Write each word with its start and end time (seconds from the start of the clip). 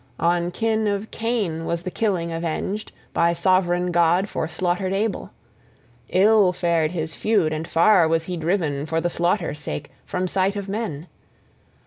On 0.19 0.49
kin 0.49 0.87
of 0.87 1.11
Cain 1.11 1.63
was 1.63 1.83
the 1.83 1.91
killing 1.91 2.31
avenged 2.33 2.91
by 3.13 3.33
sovran 3.33 3.91
God 3.91 4.27
for 4.27 4.47
slaughtered 4.47 4.93
Abel. 4.93 5.29
Ill 6.09 6.51
fared 6.51 6.91
his 6.93 7.13
feud, 7.13 7.51
{1f} 7.51 7.55
and 7.55 7.67
far 7.67 8.07
was 8.07 8.23
he 8.23 8.35
driven, 8.35 8.87
for 8.87 8.99
the 8.99 9.11
slaughter's 9.11 9.59
sake, 9.59 9.91
from 10.03 10.27
sight 10.27 10.55
of 10.55 10.67
men. 10.67 11.05